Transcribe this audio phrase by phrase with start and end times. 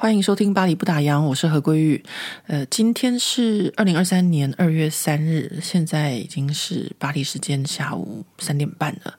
[0.00, 2.00] 欢迎收听《巴黎不打烊》，我是何桂玉。
[2.46, 9.14] 呃，今天是二零二三年二月三日，现在已经是巴黎时间下午三点半了。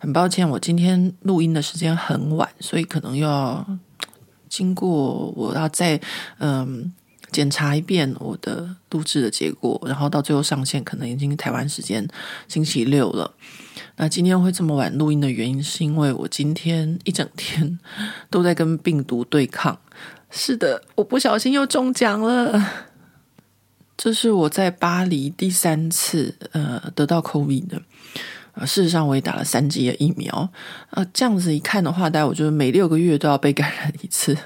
[0.00, 3.64] 很抱歉，我今天录音的时间很晚，所以可能又要
[4.48, 6.00] 经过我要再
[6.38, 6.92] 嗯
[7.30, 12.04] 检查一遍我的录制的结果，然后到最后上线，可能已经台湾时间
[12.48, 13.32] 星期六了。
[13.94, 17.78] 那今天会这么晚录音的原因，是因为我今天一整天
[18.28, 19.78] 都在跟病毒对抗。
[20.36, 22.60] 是的，我不小心又中奖了。
[23.96, 27.80] 这是我在巴黎第三次呃得到 COVID 的。
[28.54, 30.48] 呃，事实上我也打了三剂的疫苗。
[30.90, 34.36] 呃，这样子一看的话，大概我觉得每六个月都要被感染一次。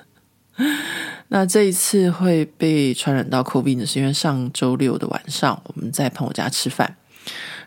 [1.28, 6.96] 那这一次会被传染到 COVID 的，是因为上周六的晚上我们在朋友家吃饭。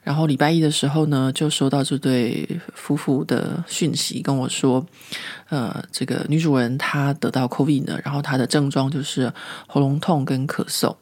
[0.03, 4.85] 然后礼拜一的时候呢，就收到这对夫妇的讯息，跟我说，
[5.49, 9.31] 呃，这个女主人她得到 COVID 呢，然后她的症状就是
[9.67, 10.95] 喉咙痛跟咳嗽，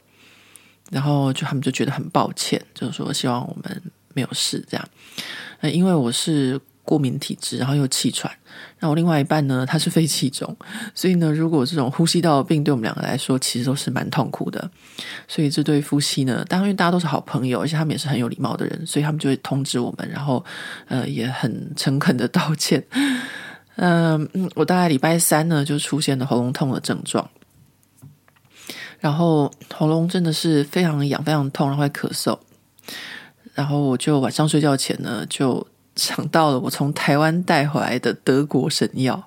[0.91, 3.81] 然后就他们就觉得很抱歉，就是说希望我们
[4.13, 4.89] 没有事这样。
[5.61, 6.59] 呃，因为我是。
[6.89, 8.31] 过敏体质，然后又气喘。
[8.79, 10.57] 那我另外一半呢，他是肺气肿，
[10.95, 14.71] 所以呢，如果这种呼吸道病对我们两个来说，其实都是蛮痛苦的。
[15.27, 20.43] 所以这对夫妻呢，当然因为大家都是好朋友，而且他们也是很有礼貌的人，所以他们就会通知我们，然后
[20.87, 22.83] 呃也很诚恳的道歉。
[23.77, 27.29] 嗯、呃，我大概礼拜三呢就出现了喉咙痛的症状，
[28.99, 32.39] 然后喉咙真的是非常痒、非常痛，然后会咳嗽，
[33.53, 35.67] 然后我就晚上睡觉前呢就。
[35.99, 39.21] 想到了我从台湾带回来的德国神药，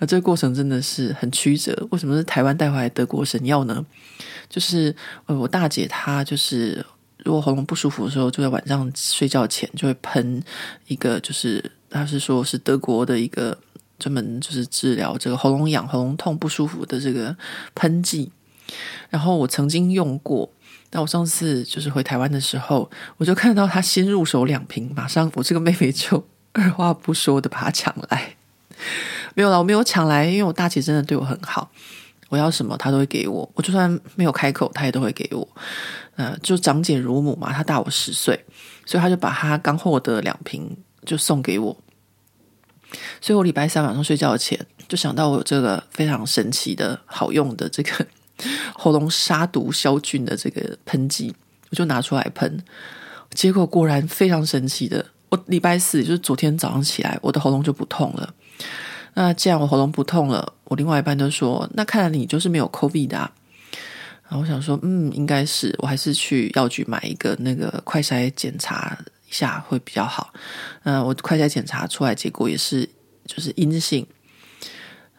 [0.00, 1.86] 而这个过程真的是很曲折。
[1.92, 3.86] 为什么是台湾带回来德国神药呢？
[4.50, 4.94] 就是
[5.26, 6.84] 呃，我大姐她就是
[7.18, 10.42] 如果喉咙不舒服的时候，就在晚上睡觉前就会喷
[10.88, 13.56] 一个，就是她是说是德国的一个
[13.98, 17.36] 专门就是治疗这个喉咙痒、喉咙痛不舒服的这个
[17.74, 18.32] 喷剂。
[19.08, 20.50] 然后我曾经用过。
[20.90, 28.36] 那我上次就是回台湾的时候，我就看到他新入手两瓶，马上我这个妹妹就二话不说的把它抢来。
[29.34, 31.70] 没有啦，我没有抢来，因为我大姐真的对我很好，
[32.30, 35.46] 我要什么她都会给我，我就算没有开口，她也都会给我。
[36.16, 38.44] 呃，就长姐如母嘛，她大我十岁，
[38.86, 41.76] 所以她就把她刚获得两瓶就送给我。
[43.20, 48.06] 所以我礼拜三晚上睡觉前就想到我有这个非常神奇的好用的这个。
[48.74, 51.34] 喉咙杀毒消菌的这个喷剂，
[51.70, 52.62] 我就拿出来喷，
[53.30, 58.34] 结果果然非常神奇的，我礼拜四就是昨天早上起来，我的喉咙就不痛了。
[59.14, 63.32] 那既然我喉咙不痛了，我另外一半就说，那看来你就是没有 COVID 啊。
[64.28, 68.96] 然后我想说，嗯，应该是，我还是去药局买一个那个快筛检查
[69.28, 70.32] 一下会比较好。
[70.84, 72.88] 嗯，我快筛检查出来结果也是
[73.26, 74.06] 就是阴性。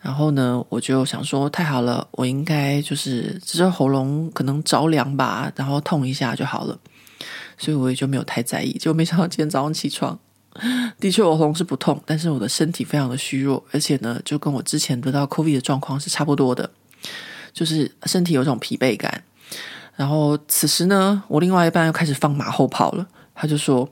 [0.02, 6.80] 然后呢，我就想说，太好了，我应该就是只是喉咙可能着凉吧，然后痛一下就好了，
[7.58, 8.72] 所以我也就没有太在意。
[8.74, 10.18] 结果没想到今天早上起床，
[11.00, 16.70] 的确我喉咙是不痛，但是我的身体非常的虚弱，而且呢，就跟我之前得到 COVID 的状况是差不多的，
[17.52, 19.24] 就是身体有种疲惫感。
[19.98, 23.06] 然后此时呢，我另外一半又开始放马后炮了，
[23.36, 23.90] 他就说。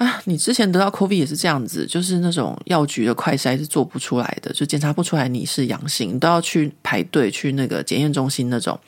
[0.00, 8.80] 啊，你之前得到 COVID 也是这样子，就是那种药局的快筛是做不出来的，就检查不出来你是阳性，你都要去排队去那个检验中心那种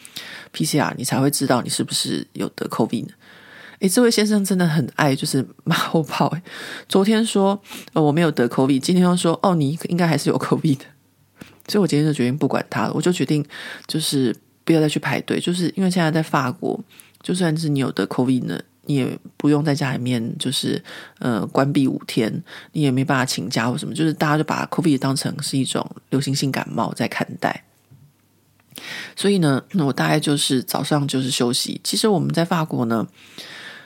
[0.55, 3.13] PCR，你才会知道你是不是有得 COVID 呢。
[3.81, 6.43] 诶，这位先生真的很爱就是马后炮诶，
[6.89, 7.61] 昨天说
[7.93, 10.85] 呃我没有得 COVID，今天又说哦你应该还是有 COVID 的，
[11.69, 13.45] 所以我今天就决定不管他了，我就决定
[13.87, 14.35] 就是
[14.65, 16.81] 不要再去排队，就是因为现在在法国，
[17.23, 18.59] 就算是你有得 COVID 呢。
[18.85, 20.83] 你也不用在家里面，就是
[21.19, 27.65] 呃关闭五天，你也没办法请假或什么，就是大家就把 COVID 当成是一种流行性感冒在看待。
[29.15, 31.81] 所以呢，我大概就是早上就是休息。
[31.85, 33.07] 其实我们在法国呢，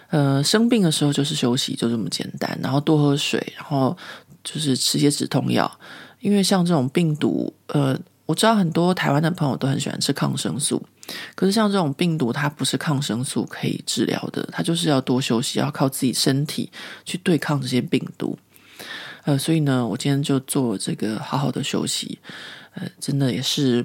[0.09, 2.59] 呃生病的时候就是休息，就这么简单。
[2.62, 3.97] 然后多喝水，然后
[4.43, 5.71] 就是吃些止痛药。
[6.21, 10.82] 因为像这种病毒，呃，我知道很多台湾的朋友都很喜欢吃抗生素。
[11.35, 16.70] 可是像这种病毒，它不是抗生素可以治疗的，它就是要多休息，要靠自己身体
[17.05, 18.38] 去对抗这些病毒。
[19.25, 22.19] 呃，所以呢，我今天就做这个好好的休息。
[22.75, 23.85] 呃，真的也是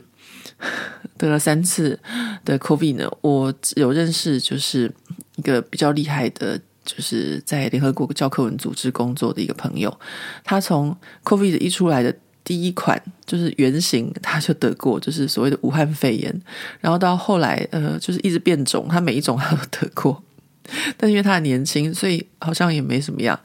[1.18, 2.00] 得了三次
[2.44, 3.10] 的 COVID 呢。
[3.22, 4.94] 我有认识就是
[5.38, 10.00] 一个比较厉害的就是在联合国教科文组织工作的一个朋友，
[10.44, 16.42] 他从 COVID 一出来的第一款就是原型，他就得过，就是所谓的武汉肺炎，
[16.80, 20.22] 然后到后来呃，就是一直变种，他每一种他都得过，
[20.98, 23.40] 但因为他很年轻，所以好像也没什么样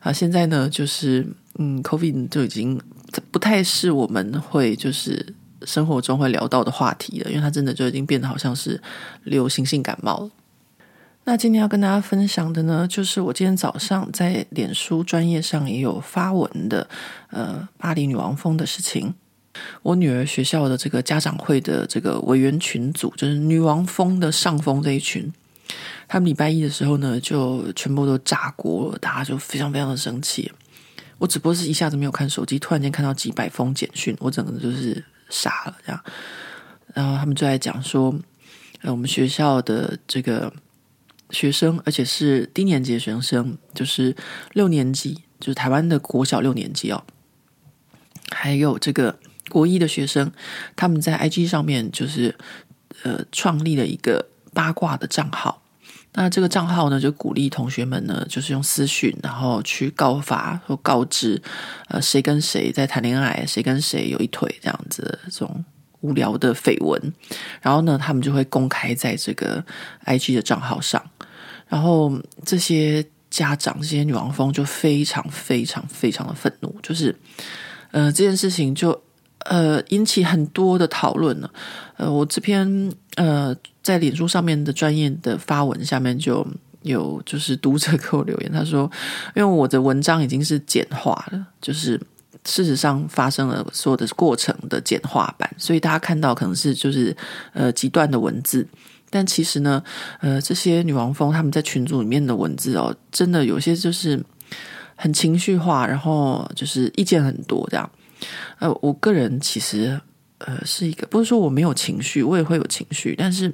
[0.00, 0.12] 啊。
[0.12, 1.26] 现在呢，就是
[1.58, 2.80] 嗯，COVID 就已经
[3.30, 5.34] 不太是我们会就是
[5.64, 8.80] 生活中会聊到的话题了，因为它真的就已经变得好像是
[9.24, 10.30] 流行性感冒了。
[11.28, 16.88] 那今天要跟大家分享的呢，就是我今天早上在脸书专业上也有发文的，
[17.30, 19.12] 呃，巴黎女王风的事情。
[19.82, 25.32] 我女儿学校的这个家长会的这个委员群组，就是女王风的上峰这一群，
[26.06, 30.52] 他们礼拜一的时候呢，就全部都炸锅了，大家就非常非常的生气。
[31.18, 36.00] 我只不过是一下子没有看手机，突然间看到几百封简讯，我整个就是傻了这样。
[36.94, 38.14] 然后他们就在讲说，
[38.82, 40.52] 呃，我们学校的这个。
[41.30, 44.14] 学生，而且是低年级的学生，就是
[44.52, 47.02] 六年级，就是台湾的国小六年级哦。
[48.30, 49.18] 还有这个
[49.48, 50.32] 国一的学生，
[50.74, 52.34] 他们在 IG 上面就是
[53.02, 55.62] 呃创立了一个八卦的账号。
[56.18, 61.42] 那这个账号呢，就鼓励同学们呢，就是用私讯，然后去告发或告知，
[61.88, 65.64] 呃，谁跟谁在谈恋爱，谁跟谁有一腿这样子的这种。
[66.00, 67.00] 无聊的绯闻，
[67.60, 69.64] 然后呢，他们就会公开在这个
[70.04, 71.02] IG 的账号上，
[71.68, 72.12] 然后
[72.44, 77.14] 这些家长、这些女王蜂就非常、非常、非常的愤怒，就是
[77.90, 79.00] 呃，这件事情就
[79.40, 81.50] 呃引起很多的讨论了。
[81.96, 86.46] 呃，我这篇呃在脸书上面的专业的发文下面就
[86.82, 88.90] 有就是读者给我留言，他说，
[89.34, 92.00] 因为我的文章已经是简化了，就是。
[92.46, 97.14] 事实上发生了所有的过程的简化版，所以大家看到可能是就是
[97.52, 98.66] 呃极端的文字，
[99.10, 99.82] 但其实呢，
[100.20, 104.24] 呃这些女王蜂他们在群组里面的文字哦，真的有些就是
[104.94, 107.90] 很情绪化，然后就是意见很多这样。
[108.60, 110.00] 呃，我个人其实
[110.38, 113.52] 呃是一个，不是说我没有情绪，我也会有情绪，但是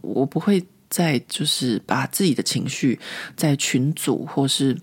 [0.00, 2.98] 我不会再就是把自己的情绪
[3.36, 4.76] 在群组或是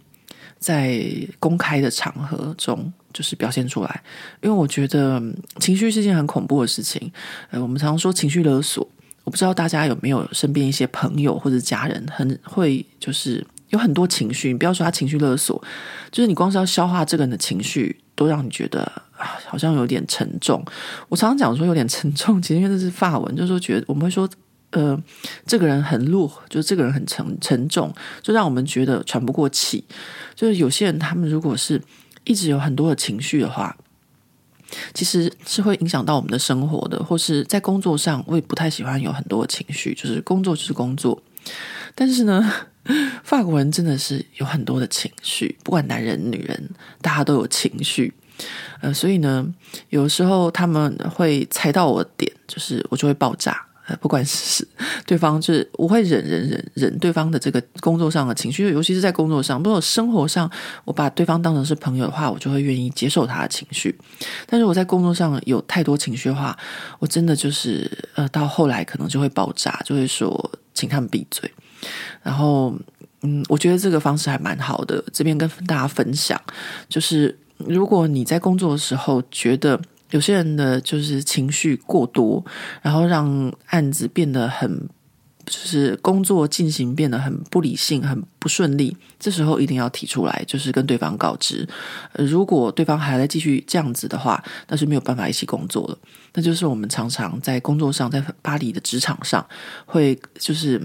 [0.58, 1.06] 在
[1.40, 2.92] 公开的场合中。
[3.14, 4.04] 就是表现出来，
[4.42, 5.22] 因为我觉得
[5.60, 7.12] 情绪是件很恐怖的事情。
[7.50, 8.88] 呃，我们常说情绪勒索，
[9.24, 14.50] 我不知道大家有没有身边一些朋友或者家人，很会就是有很多情绪。
[14.50, 15.62] 你不要说他情绪勒索，
[16.12, 18.82] 就是你光是要消化这个人的情绪，都让你觉得
[19.18, 20.64] 啊，好像有点沉重。
[21.08, 24.30] 我常常讲说有点沉重，其实因为这是法文，就是说觉得我们会说，
[24.70, 24.96] 呃，
[25.48, 27.92] 这个人很弱，就是这个人很沉沉重，
[28.22, 29.84] 就让我们觉得喘不过气。
[30.36, 31.82] 就是有些人他们如果是。
[32.24, 33.76] 一直有很多的情绪的话，
[34.94, 39.94] 其实是会影响到我们的生活的，或是在工作上，我也不太喜欢有很多的情绪。
[39.94, 41.22] 就是工作就是工作，
[41.96, 42.54] 但是呢，
[43.24, 46.70] 法国人真的是有很多的情绪，不管男人女人，
[47.02, 48.14] 大家都有情绪。
[48.82, 49.54] 呃，所以呢，
[49.90, 53.66] 有时候他们会踩到我的点，就是我就会爆炸。
[53.98, 54.68] 不管是
[55.06, 59.62] 对方，就是我会忍忍忍忍对方的这个工作上的情绪，尤其是在工作上。
[59.64, 60.50] 如果生活上
[60.86, 63.98] 我把对方当成是朋友的话，我就会愿意接受他的情绪。
[64.46, 66.58] 但是我在工作上有太多情绪的话，
[67.00, 71.52] 我真的就是呃，到后来可能就会爆炸，就会说请他们闭嘴。
[72.22, 72.74] 然后
[73.22, 76.40] 嗯，我觉得这个方式还蛮好的，这边跟大家分享，
[76.88, 79.80] 就是如果你在工作的时候觉得。
[80.12, 82.44] 有些人的就是情绪过多，
[82.82, 84.90] 然后让案子变得很，
[85.46, 88.96] 就是工作进行变得很不理性、很不顺利。
[89.20, 91.68] 这时候一定要提出来，就是跟对方告知。
[92.14, 95.98] 如果对方还在继续这样子的话，那是没有办法一起工作了。
[96.34, 99.46] 那就是我们常常在工作上，在巴黎的职场上，
[99.86, 100.82] 会就是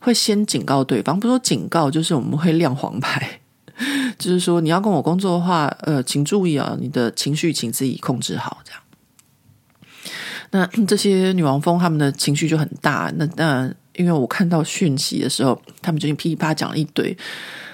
[0.00, 3.40] 会先警告对方，不说警告，就是我们会亮黄牌。
[4.18, 8.62] 就是说，你要跟我工作的话，呃，请注意啊，你的情绪请自己控制好。
[8.64, 8.82] 这样，
[10.50, 13.12] 那 这些女王蜂他们的情绪就很大。
[13.16, 17.16] 那那因为我看到讯息的时候，他们就噼里啪讲了一堆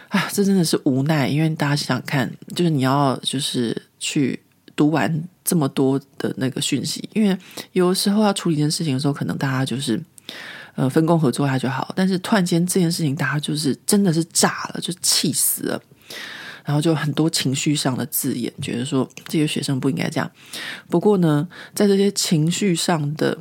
[0.09, 1.29] 啊，这真的是无奈。
[1.29, 4.41] 因为大家想想看，就是你要就是去
[4.75, 7.37] 读完这么多的那个讯息，因为
[7.73, 10.01] 有时候要处理一件事情的时候，可能大家就是。
[10.75, 15.83] 呃，分工合作下就好，但是突然间这件事情，大家就是真的是炸了，就气死了，
[16.65, 20.31] 然后就很多情绪上的字眼，觉得说这些学生不应该这样。
[20.89, 23.39] 不过呢，在这些情绪上的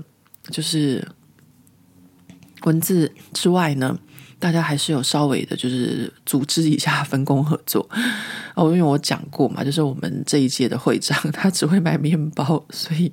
[0.50, 1.07] 就是
[2.63, 3.98] 文字之外呢，
[4.38, 7.89] 大家还是有稍微的，就是组织一下分工合作。
[8.53, 13.12] 哦，因为我讲过嘛，就是我们这一届的会长他只会买面包，所以。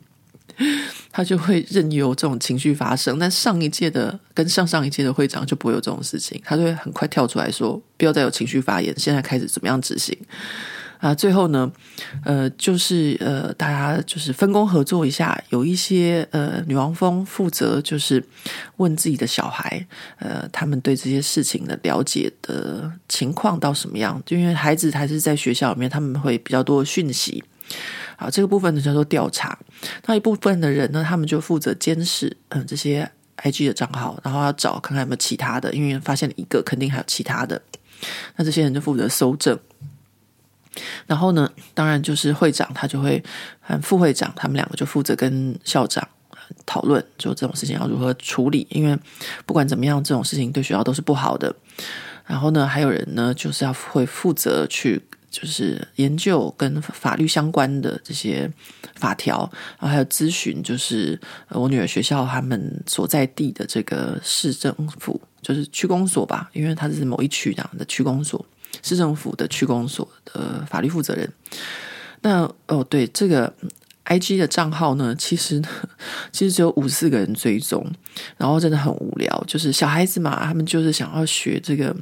[1.12, 3.18] 他就会任由这种情绪发生。
[3.18, 10.16] 但上一届的跟上上一届的会长就不会有这种事情，他就会很快跳出来说：“不要再有情绪发言，现在开始怎么样执行。”
[11.02, 11.68] 啊，最后呢，
[12.24, 18.24] 呃，就是呃，大家就是分工合作一下，有一些呃，女王蜂负责就是
[18.76, 19.84] 问自己的小孩，
[20.20, 24.22] 呃，他们对这些事情的了解的情况到什么样？
[24.24, 27.42] 就因为孩子还是在学校里面，他们会比较多的讯息。
[28.16, 29.58] 啊，这个部分呢叫做调查。
[30.06, 37.60] 那一部分的人呢，他们就负责监视，嗯、这些 IG 的账号，然后要找看看有没有其他的，因为发现了一个，肯定还有其他的。
[38.36, 39.58] 那这些人就负责搜证。
[41.06, 43.22] 然后呢，当然就是会长，他就会
[43.60, 46.08] 和副会长，他们两个就负责跟校长
[46.64, 48.66] 讨论，就这种事情要如何处理。
[48.70, 48.98] 因为
[49.44, 51.54] 不管怎么样，这种事情对学校都是不好的。
[52.24, 58.48] 然后呢，还有人呢，就是要会负责去，就是研究跟法律相关的这些
[58.94, 59.38] 法条，
[59.80, 68.44] 然后还有咨询，就是我女儿学校他们所在地的这个市政府，就是区公所吧，因为它是某一区这样的区公所。
[68.82, 71.30] 市政府的区公所的法律负责人，
[72.22, 73.52] 那哦对，这个
[74.06, 75.62] IG 的账号呢，其实
[76.32, 77.86] 其实只有五四个人追踪，
[78.38, 81.94] 然后真的很无聊，就是小孩子嘛，他们就是想要学这个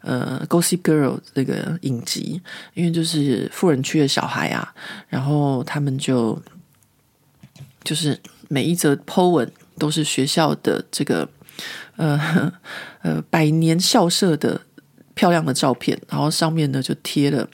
[0.00, 2.40] 呃 Gossip Girl 这个影集，
[2.74, 4.74] 因为就是富人区的小孩啊，
[5.08, 6.40] 然后他们就
[7.82, 11.28] 就是每一则 po 文都是学校的这个
[11.96, 12.52] 呃
[13.02, 14.60] 呃百年校舍的。
[15.16, 17.48] 漂亮的照片，然后上面呢就贴了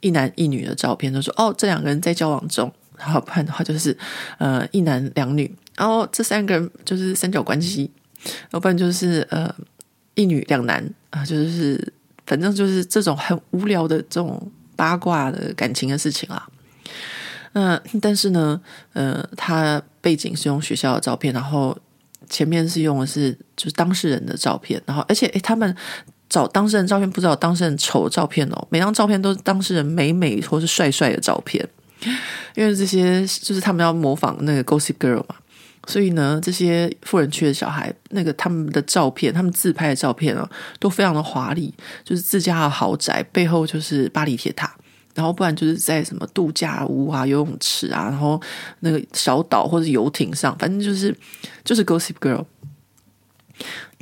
[0.00, 3.94] 一男一女的照片，就说哦，这两个人在交往中，然后不然的话就是
[4.38, 7.90] 呃一男两女，然后这三个人就是三角关系，
[8.52, 9.54] 要不然就是呃
[10.14, 11.92] 一女两男啊，就是
[12.26, 16.46] 反正就是这种很无聊的这种八卦的感情的事情啦。
[17.52, 18.60] 那但是呢，
[18.92, 21.78] 呃，他背景是用学校的照片，然后
[22.28, 25.76] 前面是用的是就是当事人的照片，然后而且诶他们。
[26.32, 31.62] 找当事人照片，不知道当事人丑的照片哦，每张照片都是当事人美美或是帅帅的照片，
[32.54, 35.34] 因为这些就是他们要模仿那个 Gossip Girl 嘛，
[35.86, 40.48] 所以呢，这些富人区的小孩，那个他们的照片，他们自拍的照片哦，
[40.78, 41.74] 都非常的华丽，
[42.04, 44.72] 就是自家的豪宅背后就是巴黎铁塔，
[45.14, 48.40] 然后不然就是在什么度假屋啊、游泳池啊，然后
[48.80, 51.14] 那个小岛或者游艇上，反正就是
[51.64, 52.44] 就是 Gossip Girl。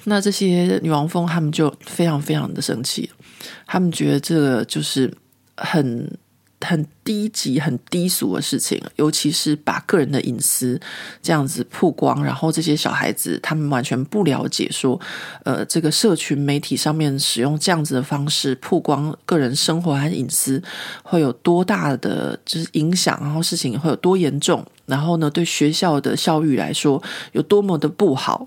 [0.05, 3.11] 那这些女王蜂他们就非常非常的生气，
[3.67, 5.13] 他们觉得这个就是
[5.57, 6.19] 很
[6.61, 10.81] 很低级、很低俗的事情，尤其是把个人的隐私
[11.23, 15.01] 这样子曝光，然后这些小孩子他们完全不了解说，
[15.45, 20.63] 呃，这个社群媒体上面使用这样子的方式曝光个人生活和隐私
[21.03, 27.03] 会有多大的就是影响，然后事情会有多严重，然后呢，对学校的教育来说
[27.33, 28.47] 有多么的不好。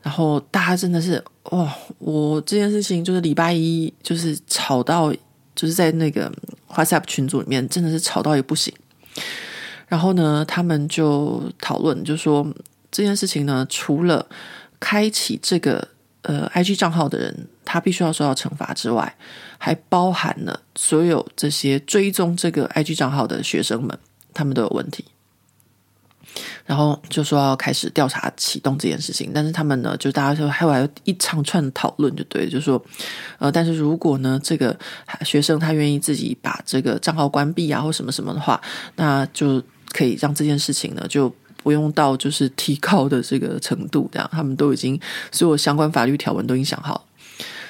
[0.00, 1.72] 然后大家真的是哇、哦！
[1.98, 5.12] 我这件事情就是礼拜一就是吵到，
[5.58, 6.32] 就是在那个
[6.68, 8.72] WhatsApp 群组里面真的是吵到也不行。
[9.88, 12.46] 然后呢，他们就讨论，就说
[12.92, 14.24] 这件事情呢，除了
[14.78, 15.88] 开启这个
[16.22, 19.16] 呃 IG 账号的人他必须要受到惩罚之外，
[19.58, 23.98] 还包含了所有这些追踪这个 IG 账号的学生们，
[24.32, 25.04] 他们都有问题。
[26.68, 32.78] 然后就说要开始调查启动这件事情，但是他们呢，就大家就还有一长串的讨论，就对，就说，
[33.38, 34.78] 呃，但是如果呢，这个
[35.24, 38.60] 学生他愿意自己把这个账号关闭啊，或什么什么的话，
[38.96, 45.00] 那就可以让这件事情呢，就不用到就是提高的这个程度，这样他们都已经
[45.32, 47.06] 所有相关法律条文都已经想好，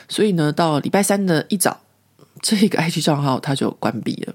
[0.09, 1.81] 所以呢，到礼拜三的一早，
[2.43, 4.35] 这个 IG 账号它就关闭了。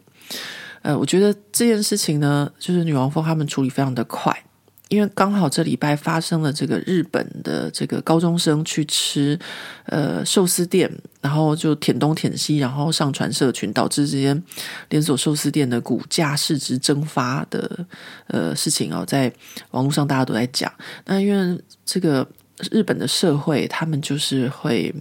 [0.84, 4.44] 呃，我觉得这件事情呢，就是女王蜂他们处理非常的快，
[4.94, 9.38] 因为刚好这礼拜发生了这个日本的这个高中生去吃
[9.88, 14.40] 呃寿司店，然后就舔东舔西，然后上传社群，导致这些
[14.90, 17.86] 连锁寿司店的股价市值蒸发的
[18.28, 19.34] 呃事情哦，在
[19.72, 20.72] 网络上大家都在讲。
[21.06, 22.28] 那因为这个
[22.72, 24.94] 日本的社会，他们就是会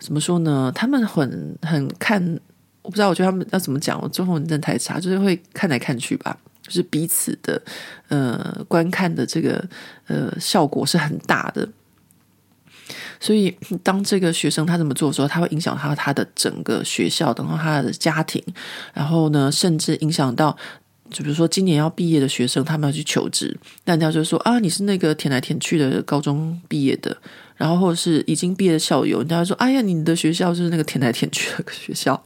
[0.00, 0.72] 怎么说呢？
[0.74, 2.40] 他们很很看。
[2.82, 4.00] 我不知道，我觉得他们要怎么讲？
[4.02, 6.34] 我中文真的太差，就是会看来看去吧，
[6.70, 7.60] 就是彼此的
[8.08, 9.68] 呃观看的这个
[10.06, 11.68] 呃效果是很大的。
[13.18, 18.42] 所以当这个学生他这么做的时候，他会影响他他的整个学校，等到他的家庭，
[18.94, 20.56] 然后呢，甚至影响到，
[21.10, 27.14] 就比如说今年要毕业的学生，他们要去求职，那人家就说啊，你是那个填来填去的高中毕业的，
[27.56, 32.24] 然后或者是已经毕业的校友，人家说，哎呀，你的学校就是那个填来填去的 学校。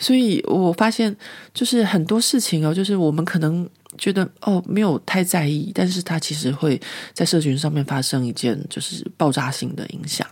[0.00, 1.14] 所以我发现，
[1.54, 6.80] 就是很多事情哦，就是我们可能觉得哦没有太在意，但是他其实会
[7.12, 10.26] 在社群上面发生一件就是爆炸性的影响。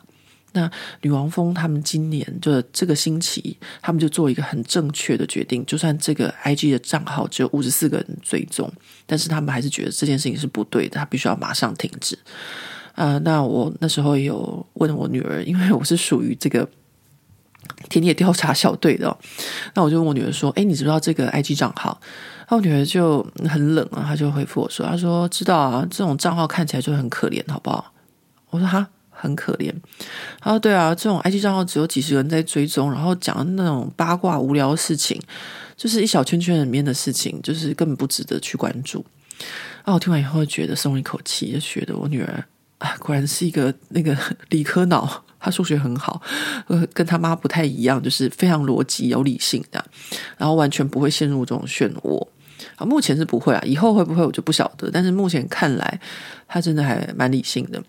[0.52, 0.68] 那
[1.02, 8.72] 女王蜂他们今年就这个星期，他们就做一个很正确的决定，就算这个 IG 的账号只有五十四个人追踪，
[9.04, 12.18] 但是他们还是觉得这件事情是不对的，他必须要马上停止。
[12.94, 16.68] 啊、那我那时候也有问我女儿，因为我是属于这个
[17.88, 19.16] 田野调查小队的，
[19.74, 22.00] 那我就问我女儿说：“哎，你知不知道这个 IG 账号？”
[22.48, 27.92] 然后我女儿就很冷啊，她就回复我说：“她说知道啊，这种账号看起来就很可怜，好不好？”
[28.50, 28.88] 我说：“哈。”
[29.20, 29.74] 很可怜，
[30.40, 35.20] 她说：“对啊，这种 IG 账号只有几十个人在追踪，然后讲那种八卦无聊的事情，
[35.76, 39.04] 就是一小圈圈里面的事情，就是根本不值得去关注。”
[39.82, 42.44] 啊，我听完以后觉得松了一口气，就觉得我女儿
[42.78, 44.16] 啊，果然是一个那个
[44.50, 46.20] 理科脑，他数学很好，
[46.66, 49.84] 呃，跟他妈不太一样，就是非常逻辑、有理性的，
[50.36, 52.26] 然后完全不会陷入这种漩涡。
[52.74, 56.00] 啊，目前是不会啊，以后会不会我就不晓得，但是目前看来，
[56.48, 57.82] 他真的还蛮理性的。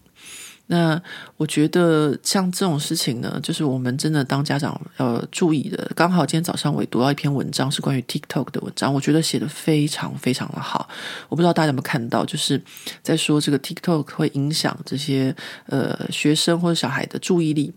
[0.71, 1.01] 那
[1.35, 5.91] 我觉得像这种事情呢，就是我们真的当家长要注意的。
[5.95, 10.87] 刚好今天早上我也读到一篇文章，是关于 TikTok 的文章，我觉得写得非常非常的好。
[11.27, 12.61] 我不知道大家有没有看到，就是
[13.01, 15.35] 在说这个 TikTok 会影响这些
[15.65, 17.73] 呃学生或者小孩的注意力。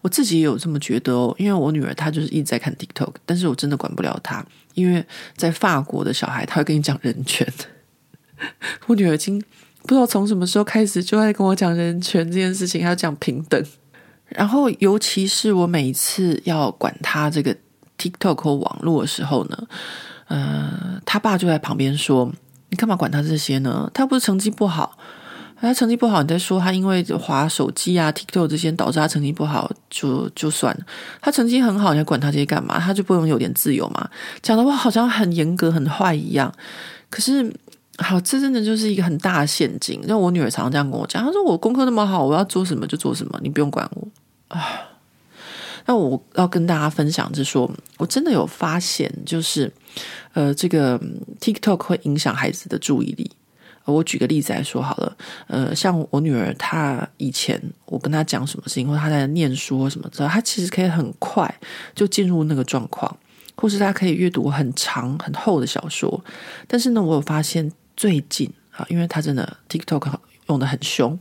[0.00, 4.42] 我自己也有这么觉得哦，因为我女儿她就是一直在看 TikTok，但是我真的管不了她，
[4.72, 5.04] 因为
[5.36, 7.46] 在法国的小孩他会跟你讲人权，
[8.88, 9.44] 我女儿已经。
[9.82, 13.64] 不知道从什么时候开始就在跟我讲人权这件事情，还要讲平等。
[14.28, 17.52] 然后，尤其是我每一次要管他这个
[17.98, 19.58] TikTok 或网络的时候呢，
[20.28, 22.30] 呃，他爸就在旁边说
[22.70, 23.90] ：“你干嘛管他这些呢？
[23.92, 24.96] 他不是成绩不好，
[25.60, 30.86] 他成绩不好，你在说他因为滑手机啊、TikTok 这些导致他成绩不好，就就算了。
[31.20, 32.78] 他成绩很好，你还管他这些干嘛？
[32.78, 34.08] 他就不能有点自由吗？
[34.42, 36.54] 讲的话好像很严格、很坏一样。
[37.08, 37.52] 可是。”
[38.02, 40.00] 好，这真的就是一个很大的陷阱。
[40.04, 44.08] 那我女儿常常这样跟我讲，她说：“我功课那么好，我要做什么就做什么，你不用管我。”
[44.48, 44.66] 啊，
[45.84, 49.70] 那我要跟大家分享，就是说我真的有发现，就是
[50.32, 50.98] 呃，这个
[51.40, 53.30] TikTok 会影响孩子的注意力。
[53.84, 61.54] 我举个例子来说好了，呃，像我女儿，她以前我跟她讲什么事情，或她在念书什么之后，她其实可以很快
[61.94, 63.14] 就进入那个状况，
[63.56, 66.24] 或是她可以阅读很长很厚的小说。
[66.66, 67.70] 但是呢，我有发现。
[67.96, 70.12] 最近啊，因为他真的 TikTok
[70.48, 71.18] 用得很凶，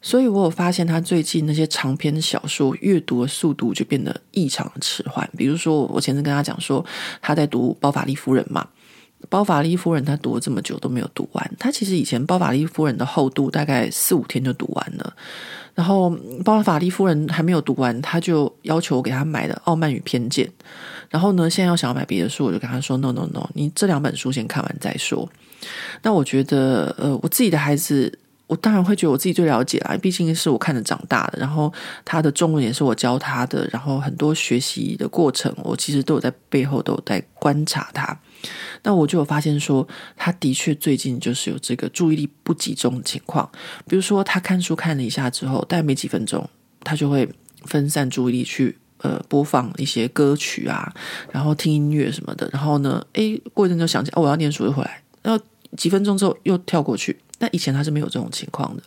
[0.00, 5.28] 所以我有发现他最近那些长篇小说阅读的速度就变得异常的迟缓。
[5.36, 6.84] 比如说，我前次跟他讲说
[7.20, 8.66] 他在读《包法利夫人》嘛，
[9.28, 11.56] 《包法利夫人》他读了这么久都没有读完。
[11.58, 15.14] 他其实以前《包法利夫人》的厚度大概四五天就读完了，
[15.74, 16.10] 然后
[16.42, 20.44] 《包法利夫人》还没有读完，他就要求我给他买的《傲慢与偏见》。
[21.08, 25.30] 然后呢，现在要想要买别的书，我就跟他说：“No No No，你这两本书先看完再说。”
[26.02, 31.72] 那我觉得，呃，我自己的孩子，我当然会觉得我自己最了解啦，毕竟是我看着长大的，然后
[32.04, 38.18] 他的中文也是我教他的，然后很多学习的过程，我其实都有在背后都有在观察他。
[38.82, 43.48] 那我就有发现说，他的确最近就是有这个注意力不集中的情况，
[43.86, 46.48] 比如说他看书看了一下之后，大概没几分钟，
[46.82, 47.28] 他就会
[47.64, 50.92] 分散注意力去呃播放一些歌曲啊，
[51.30, 55.00] 然后听音乐什么的，然后呢，诶，过一阵就想起哦，我要念书就回来。
[55.22, 55.42] 然后
[55.76, 58.82] 几分钟之后又跳过去，那以前他是没有这种情况的，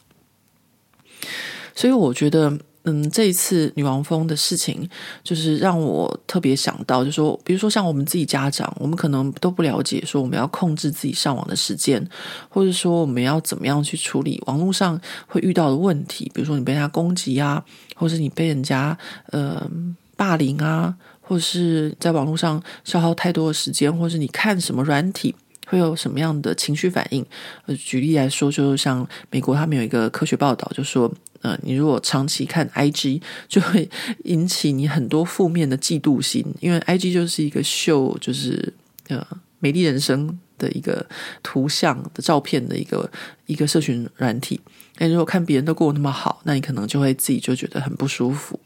[1.73, 4.87] 所以我觉得，嗯，这一次女王蜂的事情，
[5.23, 12.07] 就是让我特别想到，就是说，比如说像我们自己家长，我们可能都不了解，说我们要控制自己上网的时间，
[12.47, 18.95] 或者说我们要怎么样去处理网络上会遇到的问题，比如说你被人家攻击啊，或者你被人家
[19.31, 19.67] 呃
[20.15, 25.33] 霸凌啊，或者是在网络上消耗太多的时间，或者是你看什么软体。
[25.65, 27.25] 会有什么样的情绪反应？
[27.65, 33.89] 呃，举例来说，就是像美国他们有一个科学报道，就说，呃，你如果长期看 IG， 就会
[34.23, 38.73] 引起你很多负面的嫉妒心，因为 IG 就是一个秀，就是
[39.07, 39.25] 呃
[39.59, 41.05] 美丽人生的一个
[41.41, 43.09] 图像的照片的一个
[43.45, 44.59] 一个社群软体。
[44.97, 48.59] 那如果看别人都过得那么好，那你可能就会自己就觉得很不舒服。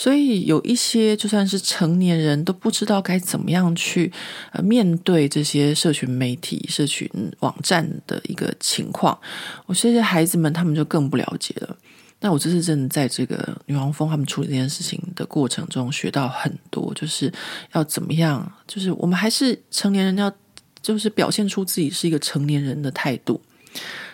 [0.00, 4.10] 所以有一些就算是成年人都不知道该怎么样去
[4.50, 7.06] 呃面对这些社群媒体、社群
[7.40, 9.20] 网站的一个情况，
[9.66, 11.76] 我这些孩子们他们就更不了解了。
[12.20, 17.30] 那我这次真的在这个女王蜂他们处理这件事情的过程中学到很多，就是
[17.72, 20.34] 要怎么样，就是我们还是成年人要
[20.80, 23.38] 就是表现出自己是一个成年人的态度，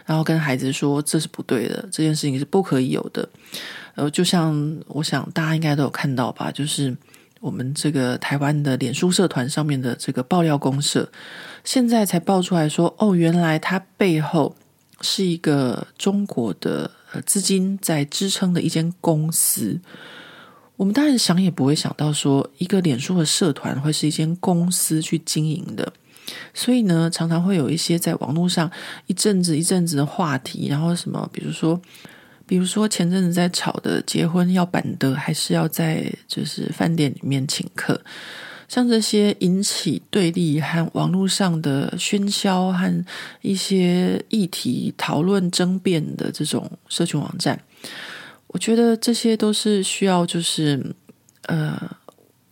[0.05, 3.29] 然后跟孩子说这是不对的，这件事情是不可以有的。
[3.97, 6.95] 呃，就像我想大家应该都有看到吧，就是
[7.41, 11.11] 我们这个台湾的脸书社团上面的这个爆料公社，
[11.65, 14.55] 现在才爆出来说，哦，原来它背后
[15.01, 16.91] 是一个中国的
[17.25, 19.81] 资金在支撑的一间公司。
[20.77, 25.91] 我们当然想也不会想到说，一个脸书的社团会是一间公司去经营的。
[26.53, 28.71] 所以呢，常常会有一些在网络上
[29.07, 31.81] 一阵子一阵子的话题，然后什么，比如说。
[32.47, 38.01] 比如说前阵子在吵的结婚要办的，还是要在就是饭店里面请客，
[38.69, 43.05] 像这些引起对立和网络上的喧嚣和
[43.43, 47.61] 一些议题讨论争辩的这种社群网站，
[48.47, 50.95] 我觉得这些都是需要就是
[51.43, 51.77] 呃。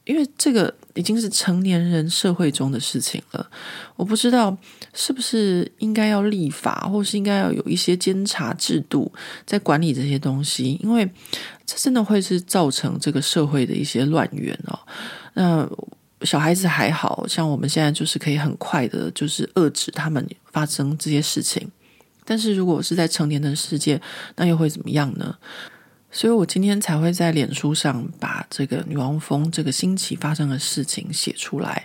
[0.07, 3.51] 因为这个已经是成年人社会中的事情了，
[3.97, 4.57] 我不知道
[4.93, 9.13] 是不是应该要立法，或是应该要有一些监察制度
[9.45, 11.05] 在管理这些东西，因为
[11.67, 14.79] 这真的会是造成这个社会的一些乱源哦。
[15.35, 15.69] 那
[16.23, 21.69] 小孩子还好像我们现在就是可以很快的，就是遏制他们发生这些事情，
[22.25, 24.01] 但是如果是在成年的世界，
[24.37, 25.37] 那又会怎么样呢？
[26.15, 31.85] 所以我今天才会在脸书上把这个女王蜂这个星期发生的事情写出来。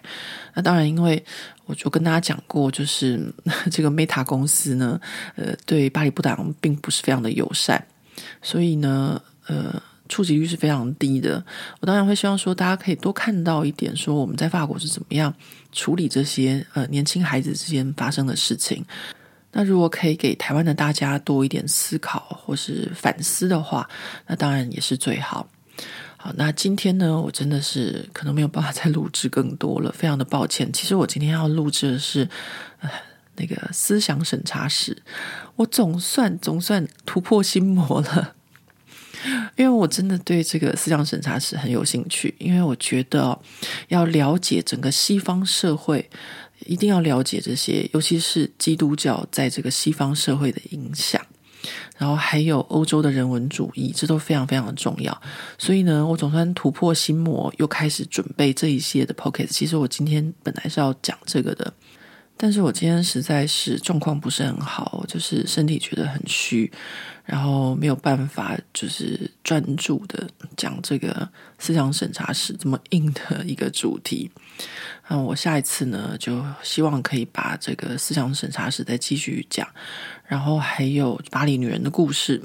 [0.53, 1.21] 那当然，因为
[1.65, 3.33] 我就跟大家讲过，就是
[3.71, 5.01] 这个 Meta 公司呢，
[5.35, 7.83] 呃，对巴黎布党并不是非常的友善，
[8.43, 11.43] 所以呢，呃，触及率是非常低的。
[11.79, 15.33] 我当然会希望说，大家可以多看到一点，说我们在法国是怎么样
[15.71, 18.85] 处理这些呃年轻孩子之间发生的事情。
[19.51, 23.89] 那如果可以给台湾的大家多一点思考或是反思的话，
[24.27, 25.49] 那当然也是最好。
[26.17, 30.71] 好，那今天呢，我真的是可能没有办法再录制更多了，非常的抱歉。
[30.71, 32.27] 其实我今天要录制的是，
[32.81, 32.89] 呃，
[33.37, 35.01] 那个思想审查史，
[35.55, 38.35] 我总算总算突破心魔了，
[39.55, 43.39] 因为我真的对这个思想审查史很有兴趣，因为我觉得
[43.87, 46.09] 要了解整个西方社会。
[46.65, 51.21] 一定要了解这些，尤其是基督教在这个西方社会的影响，
[51.97, 55.21] 然后还有欧洲的人文主义，这都非常非常的重要。
[55.57, 59.53] 所以呢，我总算突破心魔，又开始准备这一些的 p o c k e t。
[59.53, 61.73] 其实我今天本来是要讲这个的，
[62.41, 66.71] 但是我今天实在是状况不是很好，就是身体觉得很虚，
[67.25, 70.25] 然后没有办法就是专注的
[70.55, 74.31] 讲这个思想审查史这么硬的 一个主题。
[75.09, 79.67] 那我下一次呢，就希望可以把这个思想审查史再继续讲，
[80.25, 82.41] 然后还有巴黎女人的故事，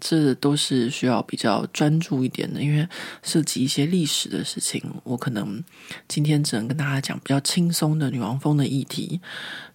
[0.00, 2.88] 这都是需要比较专注一点的，因为
[3.22, 5.62] 涉及一些历史的事情，我可能
[6.08, 9.20] 今天只能跟大家讲比较轻松的女王蜂的议题。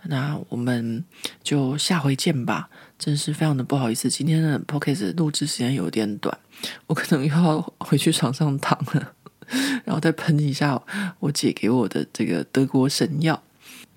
[0.08, 1.04] 那我们
[1.44, 6.38] 就下回见吧，真是非常的不好意思，今天的 podcast 录制时间有点短，
[6.88, 9.14] 我可能又要回去床上躺了。
[9.84, 10.82] 然后再喷一下
[11.20, 13.44] 我姐给我的这个德国神药。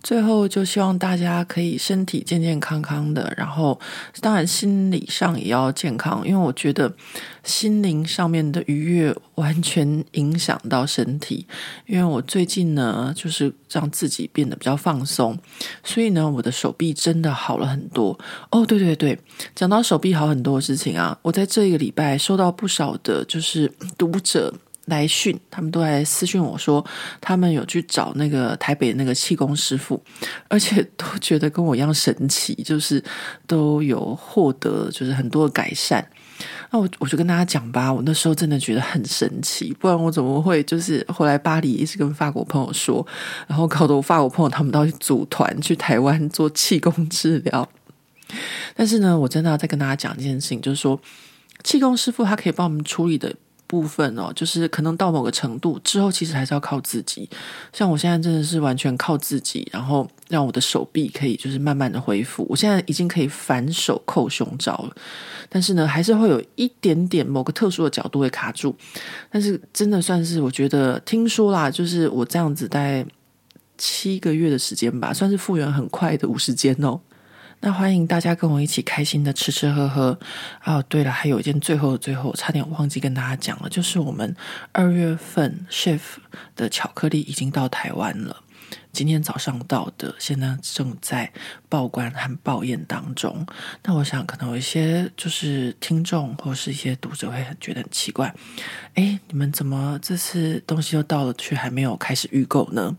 [0.09, 3.79] 最后就希望大家可以身体健健康康的，然后
[4.23, 6.91] 当然心理上也要健康，因为我觉得
[7.45, 11.47] 心灵上面的愉悦完全影响到身体。
[11.85, 15.39] 因为我最近呢，就是让自己变得比较放松，
[15.85, 18.19] 所以呢，我的手臂真的好了很多。
[18.51, 19.19] 哦，对对对，
[19.55, 24.55] 讲到手臂好很多的事情啊，我在这一个礼拜收到不少的，就是读者。
[24.89, 26.85] 来讯，他们都来私讯我说，
[27.21, 30.03] 他们有去找那个台北那个气功师傅，
[30.49, 33.03] 而且都觉得跟我一样神奇，就是
[33.47, 36.07] 都有获得就是很多的改善。
[36.71, 43.05] 那我我就跟大家讲吧，我那时候真的觉得很神奇，不然我怎么会就是后来巴黎一直跟法国朋友说，
[43.47, 47.69] 然后搞得我法国朋友他们都去组团去台湾做气功治疗。
[48.77, 51.01] 但是呢，我真的要再跟大家讲一件事情，就是说
[51.65, 53.35] 气功师傅他可以帮我们处理的。
[53.69, 57.29] 部分哦，就是可能到某个程度之后，其实还是要靠自己。
[57.73, 62.45] 像我现在真的是完全靠自己，然后让我的手臂可以就是慢慢的恢复。
[62.49, 64.97] 我现在已经可以反手扣胸罩了，
[65.49, 68.75] 但是呢，还是会有一点点某个特殊的角度会卡住。
[69.31, 73.07] 但是真的算是我觉得听说啦，就是我这样子大概
[73.77, 76.99] 七个月的时间吧，算是复原很快的五十间哦。
[77.61, 80.19] 那欢迎大家跟我一起开心的吃吃喝喝
[80.65, 80.83] 哦。
[80.89, 84.35] 对了，还有一件最后的最后，差点忘记跟大家讲了，就是我们
[84.71, 86.01] 二月份 Chef
[86.55, 88.45] 的巧克力已经到台湾了，
[88.93, 91.33] 今天早上到的，现在正在
[91.69, 93.45] 报关和报验当中。
[93.83, 98.33] 那我想可能有一些就是听众或是一些读者会很觉得很奇怪，
[98.95, 102.97] 诶，你们怎么这次东西又到了，却还没有开始预购呢？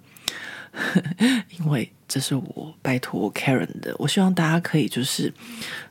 [1.60, 5.34] 因为这是我拜托 Karen 的，我希望大家可以就是，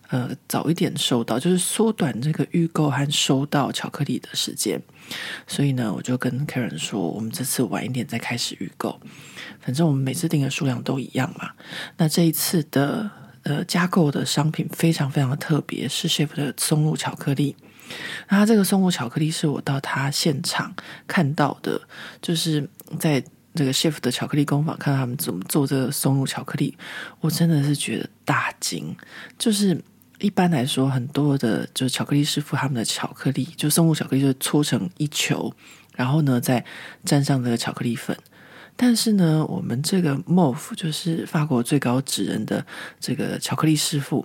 [0.08, 4.80] 呃早一点收到，就是缩短这个预购和收到巧克力的时间。
[5.46, 9.00] 所以呢，我就跟 Karen 说，我们这次晚一点再开始预购，
[9.60, 11.50] 反正我们每次订的数量都一样嘛。
[11.96, 13.10] 那这一次的
[13.44, 17.56] 呃加购的商品非常非常的特别，是 Chef 的松露巧克力。
[18.28, 20.74] 那它这个松露巧克力是我到他现场
[21.06, 21.80] 看到的，
[22.20, 22.68] 就是
[23.00, 23.24] 在
[23.58, 26.78] 这个 Chef 的巧克力工坊看到他们怎么做这个松露巧克力，
[27.20, 28.96] 我真的是觉得大惊。
[29.36, 29.82] 就是
[30.20, 35.52] 一般来说，很多的就是巧克力师傅他们的巧克力，就松露巧克力就搓成一球，
[35.96, 36.64] 然后呢再
[37.04, 38.16] 沾上这个巧克力粉。
[38.76, 42.64] 但是呢，我们这个 Mof 就是法国最高职人的
[43.00, 44.24] 这个巧克力师傅。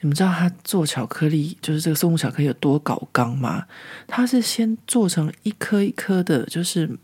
[0.00, 3.64] 你们知道他做巧克力，就是这个松露巧克力有多搞刚吗？
[4.06, 6.98] 他是先做成一颗一颗的，就是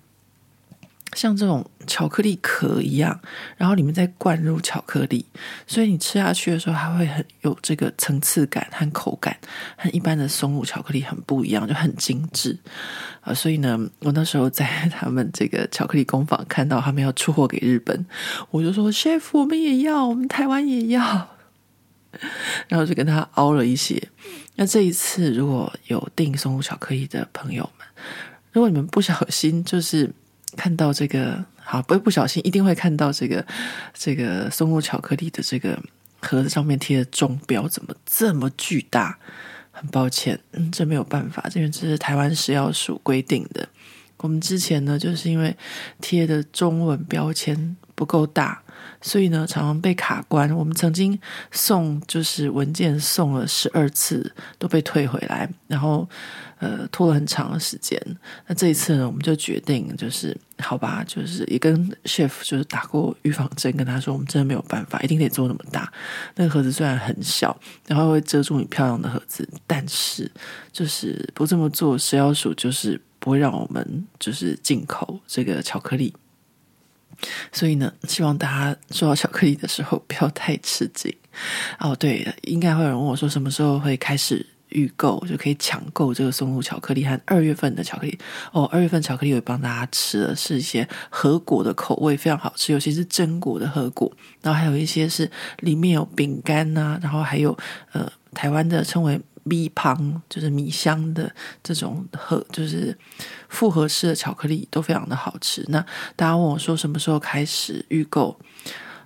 [1.14, 3.20] 像这种巧克力壳一样，
[3.56, 5.24] 然后里面再灌入巧克力，
[5.66, 9.36] 所以你吃下去的时候，还会很有这个层次感和口感，
[9.76, 12.58] 和一般的松露巧克力很不一样，就很精致
[13.20, 13.34] 啊。
[13.34, 18.06] 所以呢，我那时候在他们这个巧克力工坊看到他们要出货给日本，
[18.50, 21.28] 我就说：“Chef，我们也要，我们台湾也要。”
[22.68, 24.02] 然后就跟他凹了一些。
[24.56, 27.86] 那这一次如果有订松露巧克力的朋友们，
[28.52, 30.12] 如果你们不小心就是
[30.56, 33.44] 看到这个，好，不不小心，一定会看到这个
[33.94, 35.78] 这个松露巧克力的这个
[36.20, 39.18] 盒子上面贴的钟表，怎么这么巨大？
[39.70, 43.66] 很抱歉，嗯，这没有办法，这边这是台湾食药署规定的。
[44.18, 45.56] 我们之前呢，就是因为
[46.00, 48.62] 贴的中文标签不够大。
[49.02, 50.50] 所以呢，常常被卡关。
[50.52, 51.18] 我们曾经
[51.50, 56.08] 送就是文件送了十二次，都被退回来，然后
[56.58, 58.00] 呃拖了很长的时间。
[58.46, 65.92] 那这一次呢，我们就决定就是好吧，就是也跟 chef 就是打过预防针，跟他说我们真的没有办法，一定得做那么大。
[66.36, 70.30] 那个盒子虽然很小，然后会遮住你漂亮的盒子，但是
[70.70, 76.14] 就是不这么做，食药署就是不会让我们就是进口这个巧克力。
[77.52, 81.14] 所以呢，希望大家收到巧克力的时候不要太吃惊
[81.78, 81.94] 哦。
[81.96, 88.18] 对，应该会有人问我说，什么时候会开始预购，就可以抢购这个松露巧克力和二月份的巧克力
[88.52, 88.64] 哦。
[88.72, 94.10] 二月份巧克力我帮大家吃的是一些核果的口味，非常好吃，尤其是榛果的核果。
[94.40, 97.56] 然后还有一些是里面有饼干呐、然后还有
[97.92, 99.20] 呃，台湾的称为。
[99.44, 102.96] 米旁就是米香的这种和就是
[103.48, 105.64] 复合式的巧克力都非常的好吃。
[105.68, 105.80] 那
[106.16, 108.38] 大家问我说什么时候开始预购？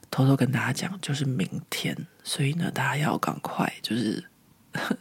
[0.08, 2.06] 偷偷跟大家讲，就是明天。
[2.22, 4.24] 所以呢，大家要赶快就是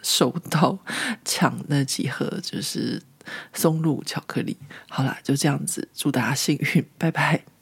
[0.01, 0.77] 收到
[1.23, 3.01] 抢那几盒就是
[3.53, 4.57] 松露巧克力。
[4.89, 7.54] 好啦，就这样子，祝大家幸运，拜拜。